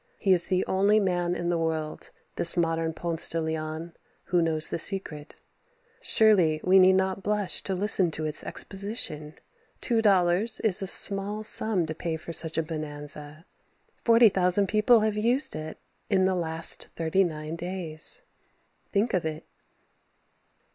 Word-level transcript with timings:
He 0.17 0.33
is 0.33 0.47
the 0.47 0.65
only 0.65 0.99
man 0.99 1.35
in 1.35 1.49
the 1.49 1.59
world, 1.59 2.09
this 2.35 2.57
modern 2.57 2.91
Ponce 2.91 3.29
de 3.29 3.39
Leon, 3.39 3.93
who 4.23 4.41
knows 4.41 4.69
the 4.69 4.79
secret. 4.79 5.35
Surely 6.01 6.59
we 6.63 6.79
need 6.79 6.93
not 6.95 7.21
blush 7.21 7.61
to 7.61 7.75
listen 7.75 8.09
to 8.09 8.25
its 8.25 8.43
exposition, 8.43 9.35
$2 9.83 10.61
is 10.65 10.81
a 10.81 10.87
small 10.87 11.43
sum 11.43 11.85
to 11.85 11.93
pay 11.93 12.15
for 12.17 12.33
such 12.33 12.57
a 12.57 12.63
bonanza. 12.63 13.45
Forty 13.95 14.29
thousand 14.29 14.65
people 14.65 15.01
have 15.01 15.17
used 15.17 15.55
it 15.55 15.77
in 16.09 16.25
the 16.25 16.33
last 16.33 16.87
thirty 16.95 17.23
nine 17.23 17.55
days. 17.55 18.23
Think 18.91 19.13
of 19.13 19.23
it. 19.23 19.45